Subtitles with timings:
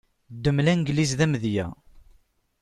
[0.35, 1.67] Ddem Langliz d amedya.